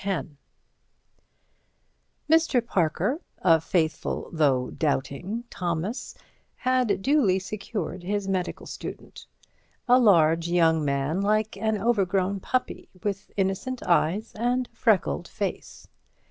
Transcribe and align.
X 0.03 0.27
Mr. 2.27 2.65
Parker, 2.65 3.21
a 3.37 3.61
faithful 3.61 4.31
though 4.33 4.71
doubting 4.71 5.43
Thomas, 5.51 6.15
had 6.55 7.03
duly 7.03 7.37
secured 7.37 8.01
his 8.01 8.27
medical 8.27 8.65
student: 8.65 9.27
a 9.87 9.99
large 9.99 10.47
young 10.47 10.83
man 10.83 11.21
like 11.21 11.55
an 11.55 11.77
overgrown 11.79 12.39
puppy, 12.39 12.89
with 13.03 13.29
innocent 13.37 13.83
eyes 13.83 14.33
and 14.33 14.67
a 14.73 14.75
freckled 14.75 15.27
face. 15.27 15.87